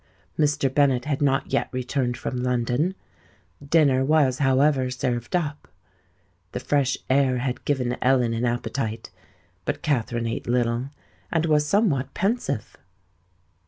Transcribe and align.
Mr. 0.35 0.67
Bennet 0.73 1.05
had 1.05 1.21
not 1.21 1.53
yet 1.53 1.69
returned 1.71 2.17
from 2.17 2.37
London: 2.37 2.95
dinner 3.63 4.03
was 4.03 4.39
however 4.39 4.89
served 4.89 5.35
up. 5.35 5.67
The 6.53 6.59
fresh 6.59 6.97
air 7.07 7.37
had 7.37 7.63
given 7.65 7.95
Ellen 8.01 8.33
an 8.33 8.43
appetite; 8.43 9.11
but 9.63 9.83
Katherine 9.83 10.25
ate 10.25 10.47
little, 10.47 10.89
and 11.31 11.45
was 11.45 11.67
somewhat 11.67 12.15
pensive. 12.15 12.75